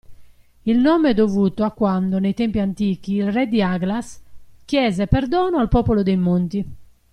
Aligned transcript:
Il 0.65 0.79
nome 0.79 1.11
è 1.11 1.13
dovuto 1.13 1.63
a 1.63 1.69
quando, 1.69 2.17
nei 2.17 2.33
tempi 2.33 2.57
antichi, 2.57 3.17
il 3.17 3.31
Re 3.31 3.45
di 3.45 3.61
Aglaas 3.61 4.19
chiese 4.65 5.05
perdono 5.05 5.59
al 5.59 5.67
popolo 5.69 6.01
dei 6.01 6.17
Monti. 6.17 6.65